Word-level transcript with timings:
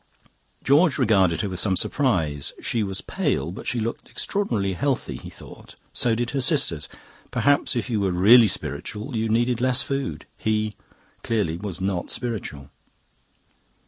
"George 0.63 0.97
regarded 0.97 1.41
her 1.41 1.49
with 1.49 1.59
some 1.59 1.75
surprise. 1.75 2.53
She 2.59 2.81
was 2.81 3.01
pale, 3.01 3.51
but 3.51 3.67
she 3.67 3.79
looked 3.79 4.09
extraordinarily 4.09 4.73
healthy, 4.73 5.15
he 5.15 5.29
thought; 5.29 5.75
so 5.93 6.15
did 6.15 6.31
her 6.31 6.41
sisters. 6.41 6.89
Perhaps 7.29 7.75
if 7.75 7.87
you 7.87 7.99
were 7.99 8.09
really 8.09 8.47
spiritual 8.47 9.15
you 9.15 9.29
needed 9.29 9.61
less 9.61 9.83
food. 9.83 10.25
He, 10.39 10.75
clearly, 11.21 11.55
was 11.57 11.79
not 11.81 12.09
spiritual. 12.09 12.71